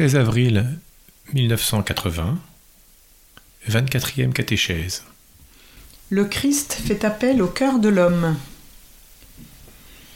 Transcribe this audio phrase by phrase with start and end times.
[0.00, 0.66] 16 avril
[1.34, 2.38] 1980,
[3.68, 5.04] 24e catéchèse.
[6.08, 8.34] Le Christ fait appel au cœur de l'homme.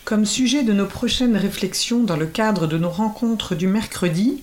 [0.07, 4.41] Comme sujet de nos prochaines réflexions dans le cadre de nos rencontres du mercredi,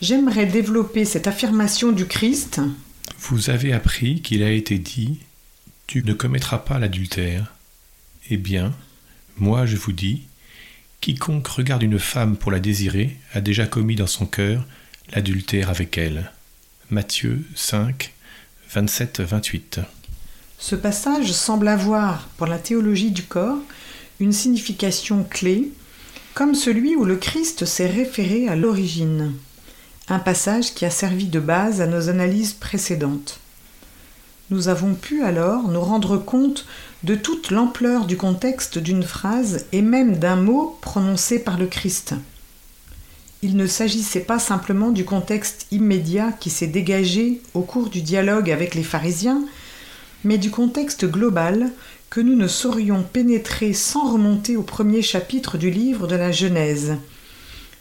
[0.00, 2.62] j'aimerais développer cette affirmation du Christ.
[3.18, 5.18] Vous avez appris qu'il a été dit
[5.88, 7.52] Tu ne commettras pas l'adultère.
[8.30, 8.72] Eh bien,
[9.36, 10.22] moi je vous dis
[11.00, 14.66] Quiconque regarde une femme pour la désirer a déjà commis dans son cœur
[15.14, 16.30] l'adultère avec elle.
[16.90, 18.12] Matthieu 5,
[18.74, 19.82] 27-28.
[20.58, 23.58] Ce passage semble avoir, pour la théologie du corps,
[24.20, 25.72] une signification clé,
[26.34, 29.32] comme celui où le Christ s'est référé à l'origine,
[30.08, 33.40] un passage qui a servi de base à nos analyses précédentes.
[34.50, 36.66] Nous avons pu alors nous rendre compte
[37.04, 42.14] de toute l'ampleur du contexte d'une phrase et même d'un mot prononcé par le Christ.
[43.42, 48.50] Il ne s'agissait pas simplement du contexte immédiat qui s'est dégagé au cours du dialogue
[48.50, 49.44] avec les pharisiens,
[50.24, 51.70] mais du contexte global
[52.10, 56.96] que nous ne saurions pénétrer sans remonter au premier chapitre du livre de la Genèse,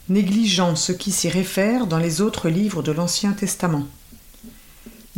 [0.08, 3.88] négligeant ce qui s'y réfère dans les autres livres de l'Ancien Testament.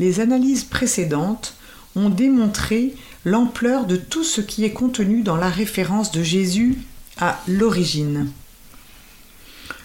[0.01, 1.53] Les analyses précédentes
[1.95, 6.79] ont démontré l'ampleur de tout ce qui est contenu dans la référence de Jésus
[7.19, 8.31] à l'origine.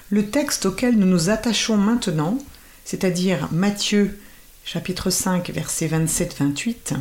[0.08, 2.38] Le texte auquel nous nous attachons maintenant,
[2.86, 4.18] c'est-à-dire Matthieu
[4.64, 6.94] chapitre 5 versets 27-28,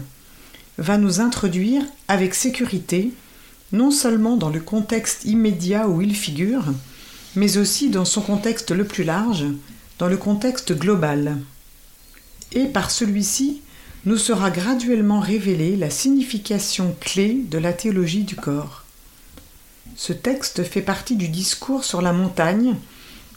[0.78, 3.14] va nous introduire avec sécurité
[3.72, 6.66] non seulement dans le contexte immédiat où il figure,
[7.38, 9.46] mais aussi dans son contexte le plus large,
[10.00, 11.38] dans le contexte global.
[12.54, 13.62] Et par celui-ci
[14.06, 18.84] nous sera graduellement révélée la signification clé de la théologie du corps.
[19.96, 22.76] Ce texte fait partie du discours sur la montagne,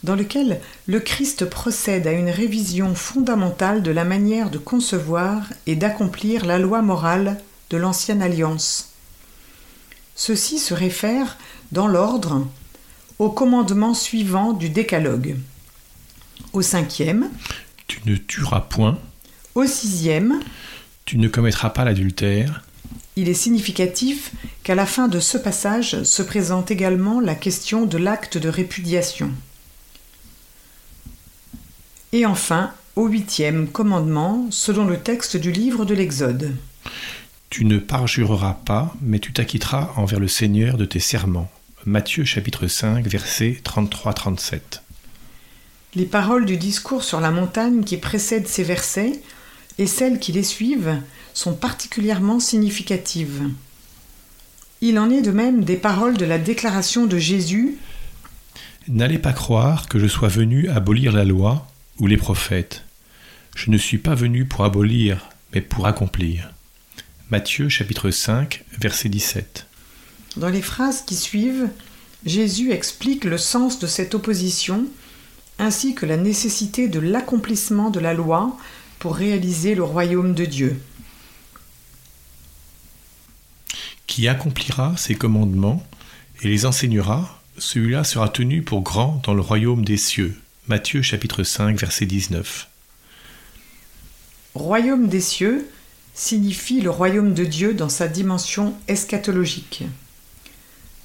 [0.04, 5.74] dans lequel le Christ procède à une révision fondamentale de la manière de concevoir et
[5.74, 8.90] d'accomplir la loi morale de l'ancienne alliance.
[10.14, 11.38] Ceci se réfère,
[11.72, 12.46] dans l'ordre,
[13.18, 15.36] au commandement suivant du décalogue.
[16.52, 17.30] Au cinquième,
[17.88, 18.98] Tu ne tueras point.
[19.54, 20.40] Au sixième,
[21.04, 22.62] Tu ne commettras pas l'adultère.
[23.16, 24.30] il est significatif
[24.62, 29.32] qu'à la fin de ce passage se présente également la question de l'acte de répudiation.
[32.12, 36.54] Et enfin, au huitième commandement, selon le texte du livre de l'Exode.
[37.50, 41.50] Tu ne parjureras pas, mais tu t'acquitteras envers le Seigneur de tes serments.
[41.86, 44.82] Matthieu chapitre 5 versets 33-37.
[45.94, 49.20] Les paroles du discours sur la montagne qui précèdent ces versets
[49.78, 51.00] et celles qui les suivent
[51.32, 53.48] sont particulièrement significatives.
[54.80, 57.78] Il en est de même des paroles de la déclaration de Jésus
[58.88, 61.66] N'allez pas croire que je sois venu abolir la loi
[61.98, 62.84] ou les prophètes.
[63.54, 66.50] Je ne suis pas venu pour abolir, mais pour accomplir.
[67.30, 69.66] Matthieu chapitre 5 verset 17.
[70.38, 71.68] Dans les phrases qui suivent,
[72.24, 74.86] Jésus explique le sens de cette opposition
[75.58, 78.56] ainsi que la nécessité de l'accomplissement de la loi
[78.98, 80.80] pour réaliser le royaume de Dieu.
[84.06, 85.86] Qui accomplira ses commandements
[86.42, 90.36] et les enseignera, celui-là sera tenu pour grand dans le royaume des cieux.
[90.68, 92.68] Matthieu chapitre 5 verset 19.
[94.54, 95.68] Royaume des cieux
[96.14, 99.84] signifie le royaume de Dieu dans sa dimension eschatologique.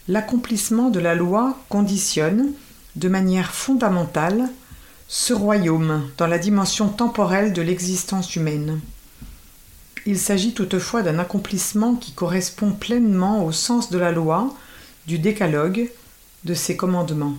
[0.08, 2.52] L'accomplissement de la loi conditionne,
[2.96, 4.50] de manière fondamentale,
[5.08, 8.80] ce royaume dans la dimension temporelle de l'existence humaine.
[10.06, 14.54] Il s'agit toutefois d'un accomplissement qui correspond pleinement au sens de la loi,
[15.08, 15.90] du décalogue,
[16.44, 17.36] de ses commandements.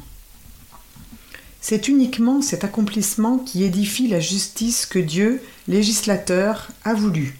[1.60, 7.38] C'est uniquement cet accomplissement qui édifie la justice que Dieu, législateur, a voulu.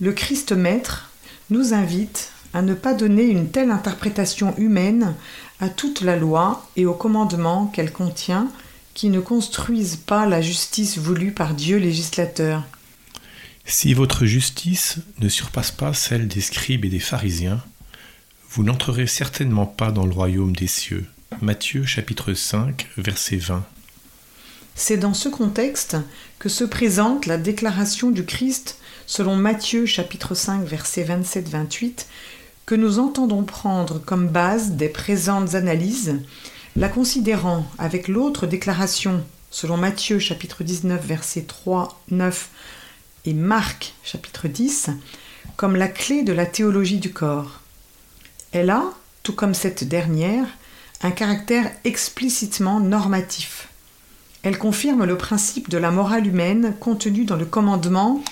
[0.00, 1.10] Le Christ Maître
[1.50, 5.14] nous invite à ne pas donner une telle interprétation humaine
[5.62, 8.48] à toute la loi et aux commandements qu'elle contient
[8.94, 12.64] qui ne construisent pas la justice voulue par Dieu législateur.
[13.64, 17.62] Si votre justice ne surpasse pas celle des scribes et des pharisiens,
[18.50, 21.06] vous n'entrerez certainement pas dans le royaume des cieux.
[21.40, 23.64] Matthieu chapitre 5 verset 20.
[24.74, 25.96] C'est dans ce contexte
[26.40, 32.06] que se présente la déclaration du Christ selon Matthieu chapitre 5 verset 27-28
[32.74, 36.20] nous entendons prendre comme base des présentes analyses,
[36.76, 42.48] la considérant avec l'autre déclaration selon Matthieu chapitre 19 verset 3, 9
[43.26, 44.90] et Marc chapitre 10
[45.56, 47.60] comme la clé de la théologie du corps.
[48.52, 48.84] Elle a,
[49.22, 50.46] tout comme cette dernière,
[51.02, 53.68] un caractère explicitement normatif.
[54.42, 58.22] Elle confirme le principe de la morale humaine contenu dans le commandement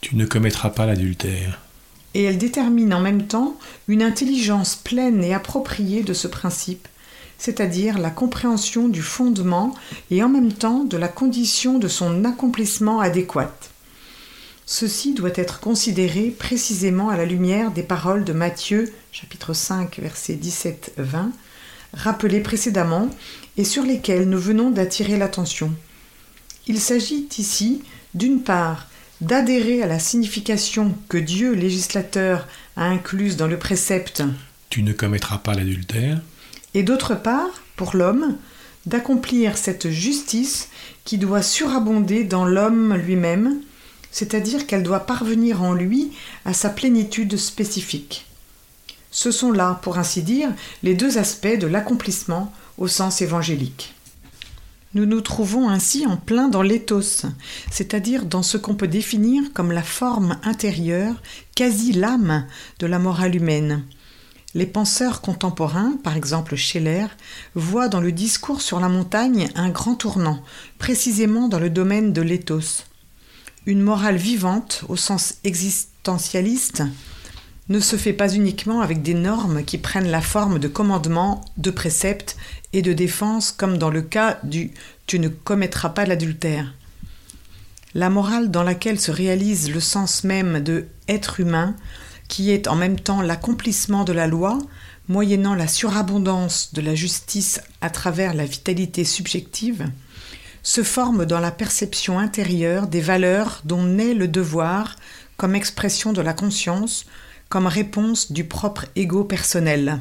[0.00, 1.63] Tu ne commettras pas l'adultère.
[2.14, 3.56] Et elle détermine en même temps
[3.88, 6.88] une intelligence pleine et appropriée de ce principe,
[7.38, 9.74] c'est-à-dire la compréhension du fondement
[10.10, 13.70] et en même temps de la condition de son accomplissement adéquate.
[14.66, 20.38] Ceci doit être considéré précisément à la lumière des paroles de Matthieu chapitre 5 versets
[20.42, 21.30] 17-20
[21.92, 23.08] rappelées précédemment
[23.56, 25.70] et sur lesquelles nous venons d'attirer l'attention.
[26.66, 27.82] Il s'agit ici,
[28.14, 28.88] d'une part,
[29.24, 34.22] d'adhérer à la signification que Dieu législateur a incluse dans le précepte
[34.68, 36.20] Tu ne commettras pas l'adultère.
[36.74, 38.36] et d'autre part, pour l'homme,
[38.84, 40.68] d'accomplir cette justice
[41.04, 43.60] qui doit surabonder dans l'homme lui-même,
[44.10, 46.12] c'est-à-dire qu'elle doit parvenir en lui
[46.44, 48.26] à sa plénitude spécifique.
[49.10, 50.50] Ce sont là, pour ainsi dire,
[50.82, 53.94] les deux aspects de l'accomplissement au sens évangélique.
[54.94, 57.26] Nous nous trouvons ainsi en plein dans l'éthos,
[57.70, 61.20] c'est-à-dire dans ce qu'on peut définir comme la forme intérieure,
[61.56, 62.46] quasi l'âme
[62.78, 63.82] de la morale humaine.
[64.54, 67.06] Les penseurs contemporains, par exemple Scheller,
[67.56, 70.40] voient dans le discours sur la montagne un grand tournant,
[70.78, 72.84] précisément dans le domaine de l'éthos.
[73.66, 76.84] Une morale vivante, au sens existentialiste,
[77.68, 81.70] ne se fait pas uniquement avec des normes qui prennent la forme de commandements, de
[81.70, 82.36] préceptes
[82.72, 84.72] et de défense, comme dans le cas du
[85.06, 86.74] Tu ne commettras pas l'adultère.
[87.94, 91.76] La morale dans laquelle se réalise le sens même de être humain,
[92.28, 94.58] qui est en même temps l'accomplissement de la loi,
[95.08, 99.86] moyennant la surabondance de la justice à travers la vitalité subjective,
[100.62, 104.96] se forme dans la perception intérieure des valeurs dont naît le devoir
[105.36, 107.04] comme expression de la conscience,
[107.54, 110.00] comme réponse du propre ego personnel.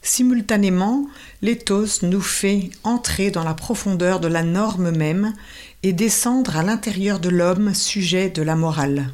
[0.00, 1.06] Simultanément,
[1.42, 5.34] l'éthos nous fait entrer dans la profondeur de la norme même
[5.82, 9.12] et descendre à l'intérieur de l'homme sujet de la morale.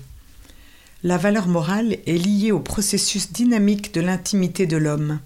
[1.02, 5.18] La valeur morale est liée au processus dynamique de l'intimité de l'homme.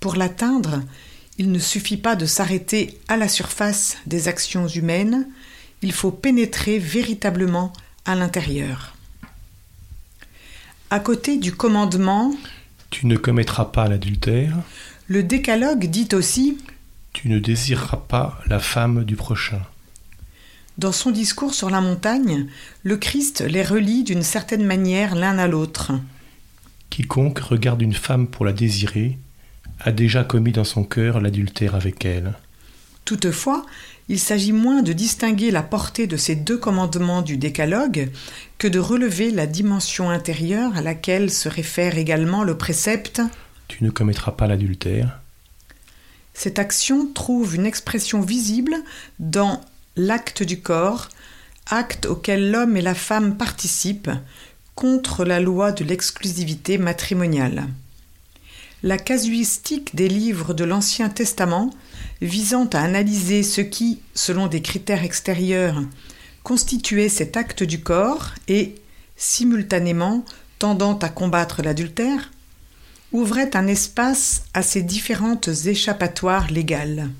[0.00, 0.80] Pour l'atteindre,
[1.36, 5.28] il ne suffit pas de s'arrêter à la surface des actions humaines,
[5.82, 7.74] il faut pénétrer véritablement
[8.06, 8.94] à l'intérieur.
[10.90, 12.32] À côté du commandement,
[12.90, 14.56] Tu ne commettras pas l'adultère.
[15.06, 16.58] le décalogue dit aussi,
[17.12, 19.60] Tu ne désireras pas la femme du prochain.
[20.78, 22.46] dans son discours sur la montagne,
[22.84, 25.90] le Christ les relie d'une certaine manière l'un à l'autre.
[26.88, 29.18] Quiconque regarde une femme pour la désirer
[29.80, 32.34] a déjà commis dans son cœur l'adultère avec elle.
[33.08, 33.64] Toutefois,
[34.10, 38.10] il s'agit moins de distinguer la portée de ces deux commandements du décalogue
[38.58, 43.22] que de relever la dimension intérieure à laquelle se réfère également le précepte.
[43.66, 45.20] Tu ne commettras pas l'adultère.
[46.34, 48.74] Cette action trouve une expression visible
[49.18, 49.62] dans
[49.96, 51.08] l'acte du corps,
[51.70, 54.10] acte auquel l'homme et la femme participent
[54.74, 57.68] contre la loi de l'exclusivité matrimoniale.
[58.84, 61.70] La casuistique des livres de l'Ancien Testament
[62.22, 65.82] visant à analyser ce qui, selon des critères extérieurs,
[66.44, 68.76] constituait cet acte du corps et,
[69.16, 70.24] simultanément,
[70.60, 72.30] tendant à combattre l'adultère,
[73.10, 77.10] ouvrait un espace à ces différentes échappatoires légales.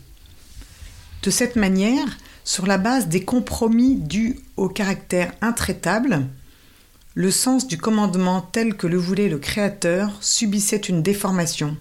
[1.24, 6.28] De cette manière, sur la base des compromis dus au caractère intraitable,
[7.14, 11.76] le sens du commandement tel que le voulait le Créateur subissait une déformation.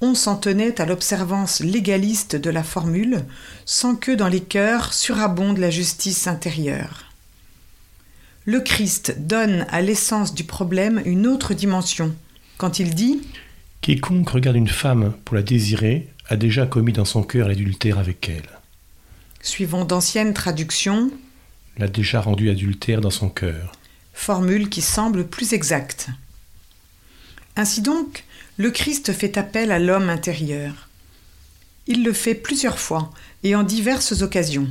[0.00, 3.24] On s'en tenait à l'observance légaliste de la formule,
[3.64, 7.04] sans que dans les cœurs surabonde la justice intérieure.
[8.44, 12.14] Le Christ donne à l'essence du problème une autre dimension,
[12.56, 13.20] quand il dit
[13.82, 18.28] Quiconque regarde une femme pour la désirer a déjà commis dans son cœur l'adultère avec
[18.28, 18.48] elle.
[19.40, 21.10] suivant d'anciennes traductions,
[21.78, 23.72] L'a déjà rendu adultère dans son cœur.
[24.18, 26.08] Formule qui semble plus exacte.
[27.56, 28.24] Ainsi donc,
[28.56, 30.88] le Christ fait appel à l'homme intérieur.
[31.86, 33.10] Il le fait plusieurs fois
[33.44, 34.68] et en diverses occasions.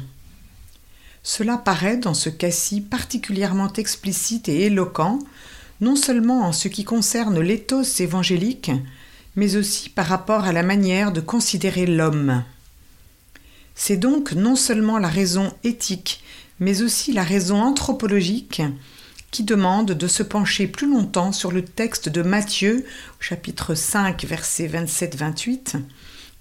[1.24, 5.20] Cela paraît dans ce cas-ci particulièrement explicite et éloquent,
[5.80, 8.72] non seulement en ce qui concerne l'éthos évangélique,
[9.36, 12.44] mais aussi par rapport à la manière de considérer l'homme.
[13.76, 16.22] C'est donc non seulement la raison éthique,
[16.60, 18.62] mais aussi la raison anthropologique
[19.38, 22.84] qui demande de se pencher plus longtemps sur le texte de Matthieu,
[23.20, 25.76] chapitre 5, versets 27-28,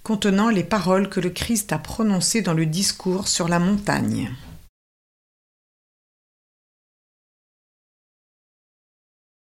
[0.02, 4.30] contenant les paroles que le Christ a prononcées dans le discours sur la montagne.